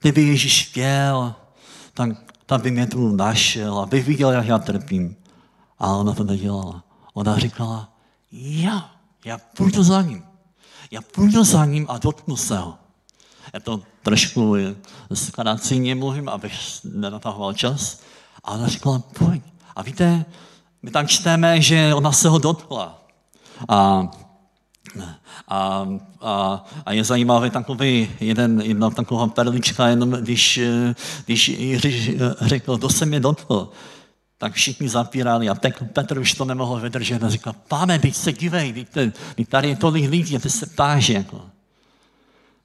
[0.00, 1.34] Kdyby Ježíš chtěl,
[1.94, 5.16] tak, tak by mě tu našel, aby viděl, jak já trpím.
[5.78, 6.84] A ona to nedělala.
[7.14, 7.88] Ona říkala,
[8.32, 8.90] já,
[9.24, 10.22] já půjdu za ním.
[10.90, 12.74] Já půjdu za ním a dotknu se ho.
[13.52, 14.56] Já to trošku
[15.14, 16.54] zkráceně mluvím, abych
[16.84, 18.00] nenatahoval čas.
[18.44, 19.42] A ona říkala, pojď.
[19.76, 20.24] A víte,
[20.82, 23.02] my tam čteme, že ona se ho dotkla.
[23.68, 24.08] A,
[25.48, 25.88] a,
[26.20, 30.60] a, a je zajímavý takový jeden, jedna taková perlička, jenom když,
[31.24, 33.70] když Jiří řekl, kdo se mě dotkl,
[34.38, 38.32] tak všichni zapírali a tak Petr už to nemohl vydržet a říkal, pane, teď se
[38.32, 39.14] dívej, teď,
[39.48, 41.08] tady je tolik lidí a ty se ptáš.
[41.08, 41.42] Jako.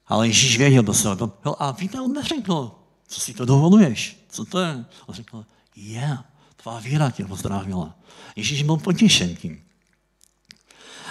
[0.06, 1.16] Ale Ježíš věděl do sebe.
[1.58, 2.70] A víte, on neřekl,
[3.08, 4.84] co si to dovoluješ, co to je?
[5.06, 5.44] On řekl,
[5.76, 6.24] je, yeah,
[6.56, 7.94] tvá víra tě pozdravila.
[8.36, 9.62] Ježíš byl potěšen tím.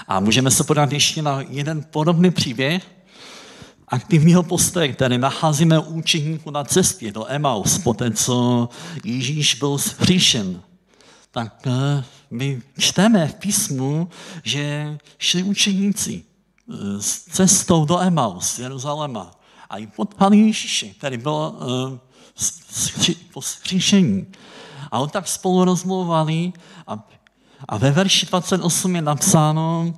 [0.09, 2.83] A můžeme se podat ještě na jeden podobný příběh
[3.87, 8.69] aktivního postoje, který nacházíme u učeníků na cestě do Emaus, po té, co
[9.03, 10.61] Ježíš byl zhříšen.
[11.31, 14.09] Tak eh, my čteme v písmu,
[14.43, 16.23] že šli učeníci
[16.99, 19.31] s cestou do Emaus, Jeruzaléma.
[19.69, 21.97] A i potkali Ježíše, který byl uh,
[23.33, 24.27] po skříšení.
[24.91, 26.53] A on tak spolu rozmluvali
[26.87, 27.07] a,
[27.67, 29.93] a ve verši 28 je napsáno,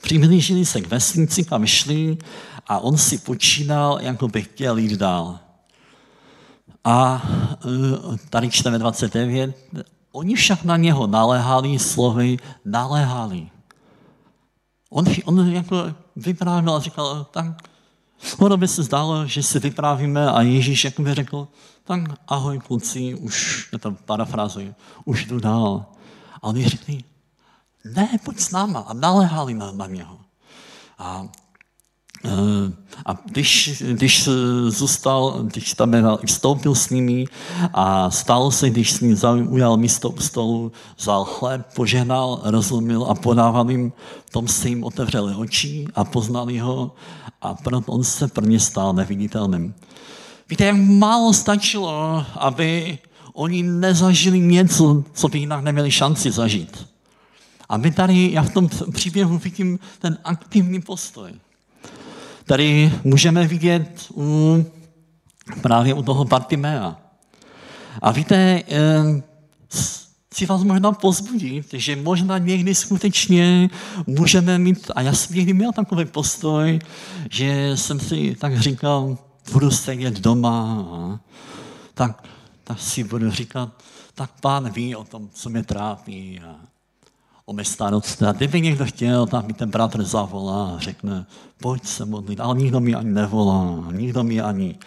[0.00, 2.18] přiblížili se k vesnici, kam šli
[2.66, 5.38] a on si počínal, jako by chtěl jít dál.
[6.84, 7.22] A
[7.64, 9.56] uh, tady čteme 29,
[10.12, 13.48] oni však na něho naléhali slovy, naléhali.
[14.90, 17.46] On, on jako vyprávěl a říkal, tak
[18.18, 21.48] skoro by se zdálo, že si vyprávíme a Ježíš jako by řekl,
[21.84, 24.74] tak ahoj kluci, už, je to parafrázuji,
[25.04, 25.86] už jdu dál.
[26.46, 27.04] A oni řekli,
[27.84, 30.18] ne, pojď s náma a naléhali na, na něho.
[30.98, 31.28] A,
[32.24, 32.72] Eh,
[33.06, 34.28] a když, když
[34.68, 35.92] zůstal, když tam
[36.26, 37.24] vstoupil s nimi
[37.74, 43.14] a stalo se, když s ním zaujal místo u stolu, vzal chléb, požehnal, rozuměl a
[43.14, 43.92] podával jim,
[44.30, 46.94] tom se jim otevřeli oči a poznali ho
[47.40, 49.74] a proto on se pro ně stal neviditelným.
[50.48, 52.98] Víte, jak málo stačilo, aby
[53.36, 56.88] oni nezažili něco, co by jinak neměli šanci zažít.
[57.68, 61.32] A my tady, já v tom příběhu vidím ten aktivní postoj.
[62.44, 64.64] Tady můžeme vidět u,
[65.62, 66.96] právě u toho Bartimea.
[68.02, 68.62] A víte,
[70.32, 73.70] chci vás možná pozbudit, že možná někdy skutečně
[74.06, 76.78] můžeme mít, a já jsem někdy měl takový postoj,
[77.30, 79.18] že jsem si tak říkal,
[79.52, 80.86] budu sedět doma
[81.94, 82.22] tak,
[82.66, 83.82] tak si budu říkat,
[84.14, 86.56] tak pán ví o tom, co mě trápí a
[87.44, 88.24] o mé starosti.
[88.24, 91.26] A kdyby někdo chtěl, tak mi ten bratr zavolá a řekne,
[91.60, 94.78] pojď se modlit, ale nikdo mi ani nevolá, nikdo mi ani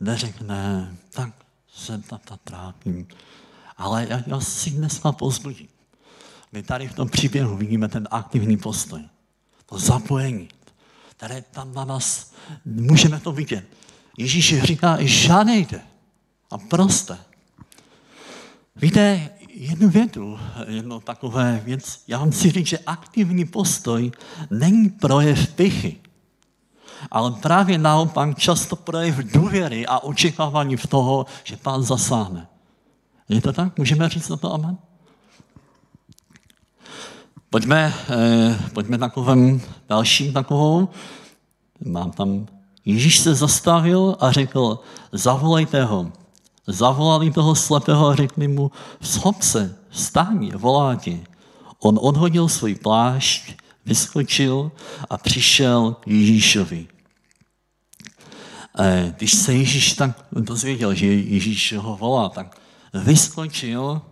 [0.00, 1.30] neřekne, tak
[1.74, 3.06] se tata trápím.
[3.76, 5.68] Ale já, já si dneska pozbudím.
[6.52, 9.00] My tady v tom příběhu vidíme ten aktivní postoj,
[9.66, 10.48] to zapojení,
[11.10, 12.32] které tam na nás,
[12.64, 13.64] můžeme to vidět.
[14.18, 15.93] Ježíš říká, žádejte
[16.54, 17.18] a proste.
[18.76, 22.02] Víte, jednu větu, jedno takové věc.
[22.08, 24.12] Já vám chci říct, že aktivní postoj
[24.50, 26.00] není projev pichy,
[27.10, 32.46] ale právě naopak často projev důvěry a očekávání v toho, že pán zasáhne.
[33.28, 33.78] Je to tak?
[33.78, 34.78] Můžeme říct na to amen?
[37.50, 40.88] Pojďme, eh, pojďme takovým dalším takovou.
[41.84, 42.46] Mám tam,
[42.84, 44.78] Ježíš se zastavil a řekl,
[45.12, 46.12] zavolejte ho.
[46.66, 51.24] Zavolali toho slepého a řekli mu, schop se, vstaň, volá ti.
[51.78, 53.52] On odhodil svůj plášť,
[53.86, 54.72] vyskočil
[55.10, 56.86] a přišel k Ježíšovi.
[58.78, 62.60] Eh, když se Ježíš tak dozvěděl, že Ježíš ho volá, tak
[62.94, 64.02] vyskočil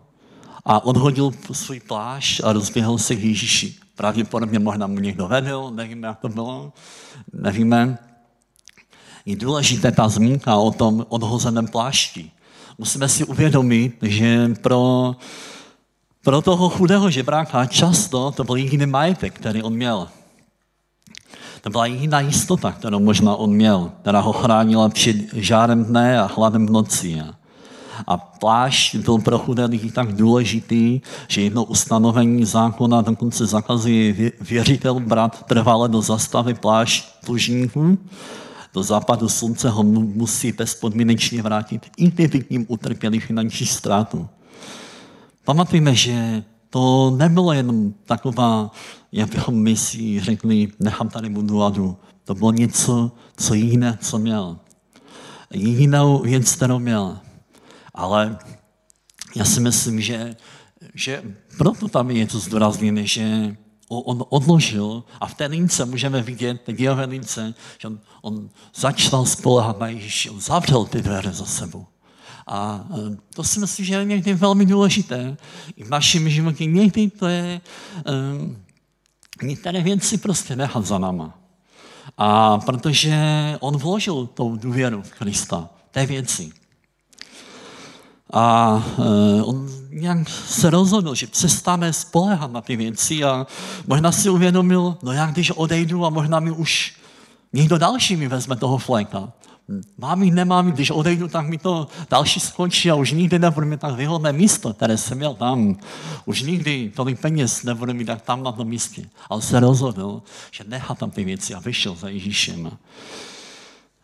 [0.64, 3.74] a odhodil svůj plášť a rozběhl se k Ježíši.
[3.94, 6.72] Pravděpodobně možná mu někdo vedl, nevíme, jak to bylo,
[7.32, 7.98] nevíme.
[9.26, 12.30] Je důležité ta zmínka o tom odhozeném plášti
[12.78, 15.16] musíme si uvědomit, že pro,
[16.24, 20.08] pro toho chudého žebráka často to byl jediný majetek, který on měl.
[21.60, 26.28] To byla jediná jistota, kterou možná on měl, která ho chránila před žárem dne a
[26.28, 27.22] chladem v noci.
[28.06, 35.00] A plášť byl pro chudé lidi tak důležitý, že jedno ustanovení zákona dokonce zakazuje věřitel
[35.00, 37.98] brát trvale do zastavy plášť dlužníků,
[38.74, 44.28] do západu slunce ho musí bezpodmínečně vrátit, i kdyby ním utrpěli finanční ztrátu.
[45.44, 48.70] Pamatujeme, že to nebylo jenom taková,
[49.12, 51.62] jak bychom my si řekli, nechám tady budu
[52.24, 54.58] To bylo něco, co jiné, co měl.
[55.50, 57.18] Jinou věc, kterou měl.
[57.94, 58.38] Ale
[59.36, 60.36] já si myslím, že,
[60.94, 61.22] že
[61.58, 63.56] proto tam je to zdůrazněné, že
[64.00, 69.26] on odložil a v té lince můžeme vidět, té dějové lince, že on, on začal
[69.26, 71.86] spolehat na Ježíši, on zavřel ty dveře za sebou.
[72.46, 75.36] A e, to si myslím, že je někdy velmi důležité.
[75.76, 77.60] I v našem životě někdy to je
[78.32, 78.56] um,
[79.42, 81.38] některé věci prostě nechat za náma.
[82.18, 83.16] A protože
[83.60, 86.52] on vložil tou důvěru v Krista, té věci.
[88.32, 93.46] A uh, on nějak se rozhodl, že přestane spolehat na ty věci a
[93.86, 96.94] možná si uvědomil, no jak když odejdu a možná mi už
[97.52, 99.32] někdo další mi vezme toho fléka.
[99.98, 103.66] Mám jít, nemám jít, když odejdu, tak mi to další skončí a už nikdy nebudu
[103.66, 105.76] mít tak výhodné místo, které jsem měl tam.
[106.24, 109.04] Už nikdy tolik peněz nebudu mít tak tam na tom místě.
[109.30, 112.70] Ale se rozhodl, že nechá tam ty věci a vyšel za Ježíšem.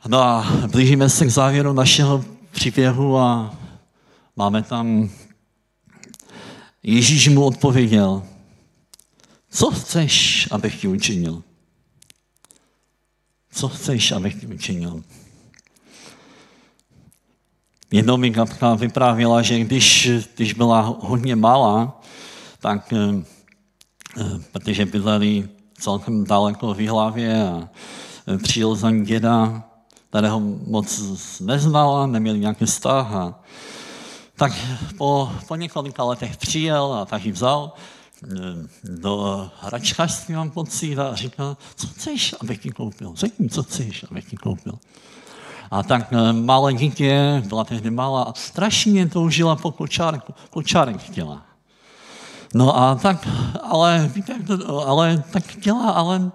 [0.06, 3.54] No a blížíme se k závěru našeho příběhu a
[4.38, 5.10] máme tam
[6.82, 8.22] Ježíš mu odpověděl,
[9.50, 11.42] co chceš, abych ti učinil?
[13.52, 15.02] Co chceš, abych ti učinil?
[17.90, 22.00] Jednou mi kapka vyprávěla, že když, když byla hodně malá,
[22.60, 23.24] tak eh,
[24.52, 27.68] protože bydleli celkem daleko v hlavě a
[28.28, 29.64] eh, přijel za ní děda,
[30.10, 31.00] kterého moc
[31.40, 33.40] neznala, neměli nějaký vztah a
[34.38, 34.52] tak
[34.98, 38.28] po, po několika letech přijel a tak ji vzal eh,
[38.84, 43.12] do hračkařství, mám pocit, a říkal, co chceš, abych ti koupil?
[43.16, 44.78] Řekni, co chceš, abych ti koupil.
[45.70, 51.42] A tak eh, malé dítě, byla tehdy malá, a strašně toužila po kočárku, kočárek chtěla.
[52.54, 53.28] No a tak,
[53.62, 54.34] ale víte,
[54.86, 56.30] ale tak chtěla, ale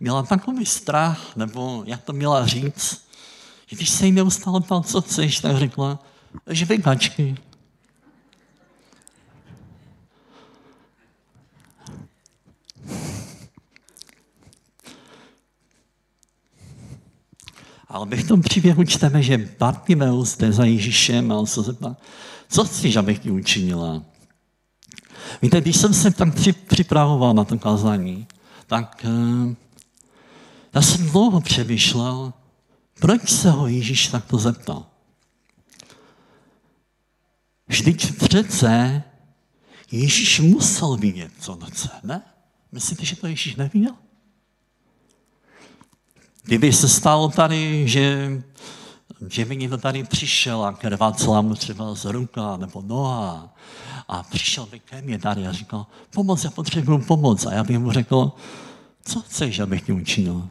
[0.00, 3.08] měla takový strach, nebo jak to měla říct,
[3.66, 5.98] že když se jí neustále ptal, co chceš, tak řekla,
[6.50, 7.36] žvikačky.
[17.88, 21.96] Ale my v tom příběhu čteme, že Bartimeus jde za Ježíšem a on se zeptá,
[22.48, 24.02] co chceš, abych ti učinila?
[25.42, 26.28] Víte, když jsem se tak
[26.66, 28.26] připravoval na to kázání,
[28.66, 29.54] tak uh,
[30.74, 32.32] já jsem dlouho přemýšlel,
[33.00, 34.86] proč se ho Ježíš takto zeptal.
[37.68, 39.02] Vždyť přece
[39.90, 42.22] Ježíš musel vidět, co chce, ne?
[42.72, 43.94] Myslíte, že to Ježíš neviděl?
[46.48, 48.32] Kdyby se stalo tady, že,
[49.30, 53.54] že by někdo tady přišel a krvácela mu třeba z ruka nebo noha
[54.08, 57.46] a přišel by ke mně tady a říkal, pomoc, já potřebuji pomoc.
[57.46, 58.32] A já bych mu řekl,
[59.04, 60.48] co chceš, abych ti učinil?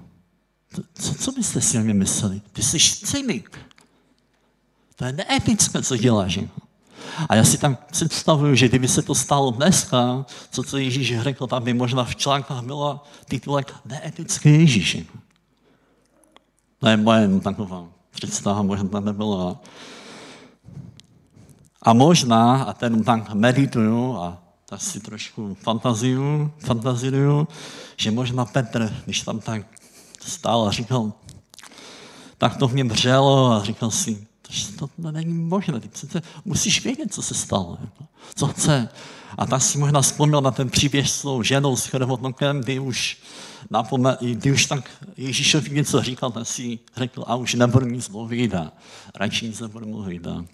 [0.93, 2.41] Co, co byste si o mě mysleli?
[2.53, 3.57] Ty jsi cynik.
[4.95, 6.39] To je neetické, co děláš.
[7.29, 11.47] A já si tam představuju, že kdyby se to stalo dneska, co, co Ježíš řekl,
[11.47, 14.97] tam by možná v článkách bylo titulek neetické Ježíš.
[16.79, 19.59] To je moje taková představa, možná nebylo.
[21.81, 24.37] A možná, a ten tak medituju a
[24.69, 27.47] tak si trošku fantaziu, fantaziruju,
[27.97, 29.61] že možná Petr, když tam tak
[30.21, 31.13] stál a říkal,
[32.37, 34.27] tak to v něm vřelo a říkal si,
[34.79, 38.03] to, to není možné, ty přece musíš vědět, co se stalo, jako,
[38.35, 38.89] co chce.
[39.37, 43.17] A tak si možná vzpomněl na ten příběh s tou ženou s chorobotnokem, kdy už,
[43.69, 48.55] napome, kdy už tak Ježíšovi něco říkal, tak si řekl, a už nebudu nic mluvit
[48.55, 48.71] a
[49.15, 50.27] radši nic nebudu mluvit.
[50.27, 50.45] A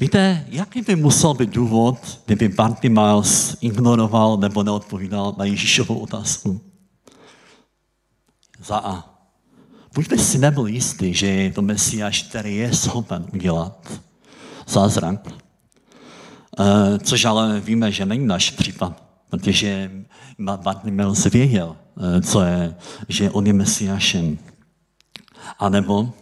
[0.00, 6.60] Víte, jaký by musel být důvod, kdyby Bartimaeus ignoroval nebo neodpovídal na Ježíšovou otázku?
[8.64, 9.12] Za A.
[9.94, 14.02] Buď by si nebyl jistý, že je to Mesiáš, který je schopen udělat
[14.72, 15.28] zázrak.
[15.28, 19.90] E, což ale víme, že není náš případ, protože
[20.38, 21.76] Bartimaeus věděl,
[22.16, 22.74] e, co je,
[23.08, 24.38] že on je Mesiášem.
[25.58, 26.12] A nebo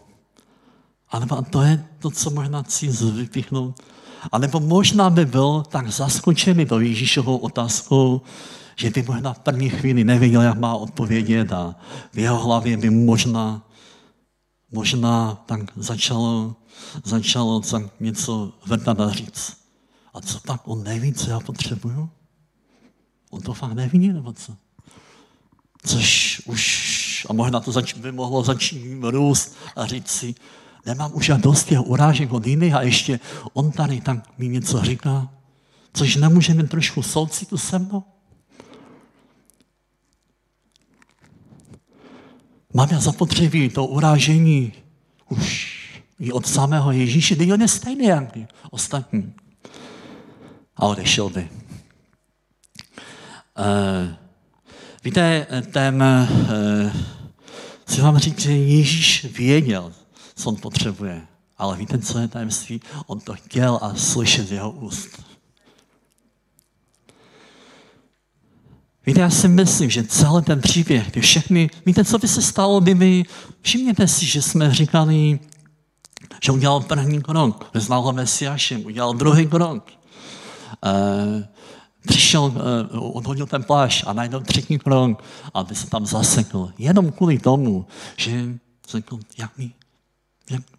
[1.11, 3.83] a nebo to je to, co možná chci vypíchnout.
[4.33, 8.23] A nebo možná by byl tak zaskočený to Ježíšovou otázkou,
[8.77, 11.75] že by možná v první chvíli nevěděl, jak má odpovědět a
[12.13, 13.63] v jeho hlavě by možná,
[14.73, 16.57] možná tak začalo,
[17.05, 19.57] začalo tak něco vrtat a říct.
[20.15, 22.11] A co tak, on neví, co já potřebuju?
[23.31, 24.57] On to fakt neví, nebo co?
[25.87, 30.35] Což už, a možná to zač, by mohlo začít růst a říct si,
[30.87, 33.21] Nemám už dost těch urážek od jiných a ještě
[33.53, 35.29] on tady tak mi něco říká,
[35.93, 38.05] což nemůže mít trošku soucitu se mnou.
[42.75, 44.73] Mám já zapotřebí to urážení
[45.29, 45.77] už
[46.19, 48.39] i od samého Ježíše, kdy on je stejný jak
[48.71, 49.35] ostatní.
[50.77, 51.49] A odešel by.
[53.59, 54.15] Uh,
[55.05, 56.93] víte, ten, uh,
[57.83, 59.93] chci vám říct, že Ježíš věděl,
[60.35, 61.27] co on potřebuje.
[61.59, 62.81] Ale víte, co je tajemství?
[63.07, 65.30] On to chtěl a slyšet z jeho úst.
[69.07, 72.81] Víte, já si myslím, že celý ten příběh, ty všechny, víte, co by se stalo,
[72.81, 73.25] kdyby,
[73.61, 75.39] všimněte si, že jsme říkali,
[76.43, 79.91] že udělal první krok, vyznal ho Mesiášem, udělal druhý krok.
[80.85, 81.49] E,
[82.07, 85.25] přišel, e, odhodil ten pláž a najednou třetí krok,
[85.55, 86.73] aby se tam zasekl.
[86.79, 87.87] Jenom kvůli tomu,
[88.17, 88.45] že
[88.89, 89.71] řekl, jak mi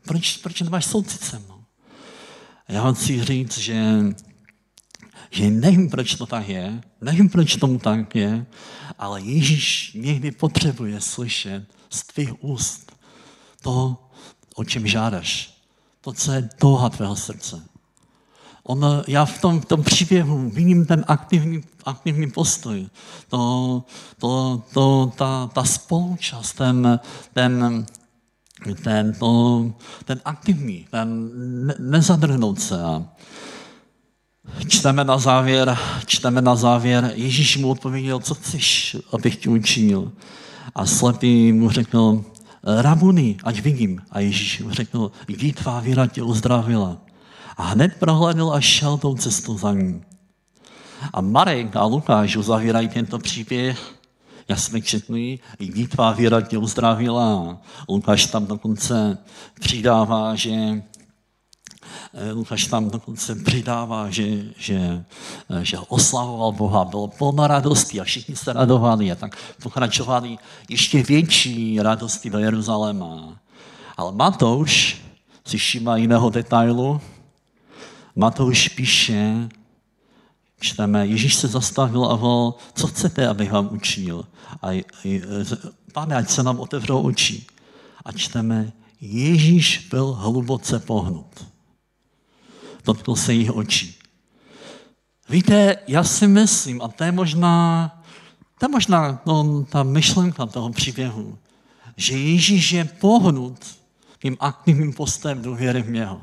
[0.05, 1.63] proč, proč nemáš soucit se mnou?
[2.67, 3.83] Já chci říct, že,
[5.31, 8.45] že nevím, proč to tak je, nevím, proč tomu tak je,
[8.99, 12.91] ale Ježíš někdy potřebuje slyšet z tvých úst
[13.61, 13.97] to,
[14.55, 15.57] o čem žádáš.
[16.01, 17.63] To, co je touha tvého srdce.
[18.63, 22.87] On, já v tom, v tom příběhu vidím ten aktivní, aktivní postoj,
[23.27, 23.83] to,
[24.17, 26.99] to, to, ta, ta spolučast, ten,
[27.33, 27.85] ten,
[28.83, 29.71] ten, to,
[30.05, 31.29] ten aktivní, ten
[31.65, 32.83] ne, nezadrhnout se.
[32.83, 33.05] A
[34.67, 40.11] čteme na závěr, čteme na závěr, Ježíš mu odpověděl, co chceš, abych ti učinil.
[40.75, 42.23] A slepý mu řekl,
[42.63, 44.01] Rabuni, ať vidím.
[44.11, 46.97] A Ježíš mu řekl, jdi tvá víra tě uzdravila.
[47.57, 50.01] A hned prohlédl a šel tou cestou za ním.
[51.13, 54.01] A Marek a Lukáš uzavírají tento příběh
[54.51, 57.57] jak jsme četli, i tvá víra tě uzdravila.
[57.89, 59.17] Lukáš tam dokonce
[59.59, 60.83] přidává, že
[62.33, 64.23] Lukáš tam dokonce přidává, že,
[64.57, 65.05] že,
[65.49, 70.37] eh, že oslavoval Boha, bylo plno radosti a všichni se radovali a tak pokračovali
[70.69, 73.39] ještě větší radosti do Jeruzaléma.
[73.97, 75.01] Ale Matouš
[75.45, 77.01] si všímá jiného detailu.
[78.15, 79.49] Matouš píše,
[80.59, 84.25] čteme, Ježíš se zastavil a volal, co chcete, abych vám učil?
[84.61, 84.83] A,
[85.93, 87.45] pane, ať se nám otevřou oči.
[88.05, 88.71] A čteme,
[89.01, 91.50] Ježíš byl hluboce pohnut.
[92.85, 93.95] Dotkl se jich očí.
[95.29, 97.87] Víte, já si myslím, a to je možná,
[98.59, 101.37] to je možná no, ta myšlenka toho příběhu,
[101.97, 103.65] že Ježíš je pohnut
[104.21, 106.21] tím aktivním postem důvěry v něho.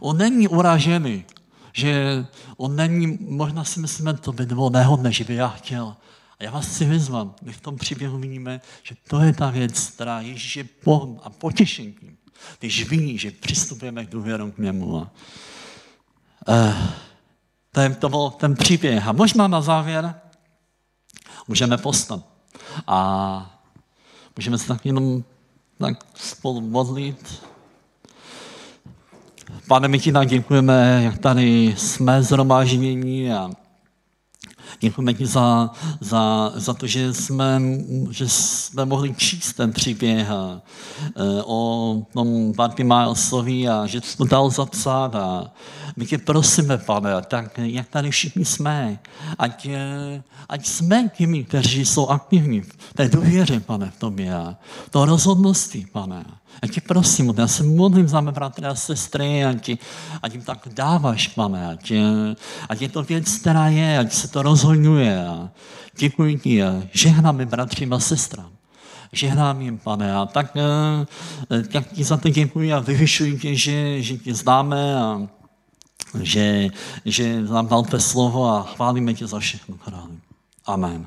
[0.00, 1.24] On není uražený,
[1.72, 2.24] že
[2.56, 5.96] on není, možná si myslíme, to by bylo nehodné, že by já chtěl.
[6.40, 9.90] A já vás chci vyzvat, my v tom příběhu vidíme, že to je ta věc,
[9.90, 12.16] která Ježíš je pohnut a potěšením,
[12.58, 15.06] když ví, že přistupujeme k důvěru k němu.
[17.72, 19.08] To, je, to byl ten příběh.
[19.08, 20.14] A možná na závěr
[21.48, 22.20] můžeme postat.
[22.86, 23.60] A
[24.36, 25.24] můžeme se tak jenom
[25.78, 27.42] tak spolu modlit.
[29.68, 33.50] Pane, my ti tak děkujeme, jak tady jsme zhromáždění a
[34.80, 35.70] děkujeme ti za,
[36.00, 37.60] za, za to, že jsme,
[38.10, 40.60] že jsme mohli číst ten příběh a,
[41.16, 45.50] e, o tom Bartimásovi a že jsi to dal zapsat a
[45.96, 48.98] my tě prosíme, pane, tak jak tady všichni jsme,
[49.38, 54.56] ať, e, ať jsme těmi, kteří jsou aktivní v té důvěře, pane, v tobě a
[54.90, 56.24] to rozhodnosti, pane.
[56.62, 59.70] Já tě prosím, já se modlím za mé bratry a sestry, ať,
[60.22, 61.92] ať jim tak dáváš, pane, ať,
[62.68, 65.24] ať je to věc, která je, ať se to rozhodňuje.
[65.98, 68.50] Děkuji ti žehnám bratřím a sestrám.
[69.12, 74.02] Žehnám jim, pane, a tak, eh, tak ti za to děkuji a vyvyšuji tě, že,
[74.02, 75.28] že tě známe a
[76.22, 76.68] že,
[77.04, 80.16] že nám dal to slovo a chválíme tě za všechno, králi.
[80.66, 81.06] Amen.